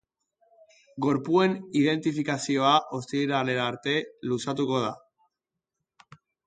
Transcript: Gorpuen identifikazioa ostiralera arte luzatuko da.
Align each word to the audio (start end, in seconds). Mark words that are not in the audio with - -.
Gorpuen 1.05 1.53
identifikazioa 1.83 2.73
ostiralera 3.03 3.69
arte 3.75 3.97
luzatuko 4.33 4.85
da. 4.89 4.93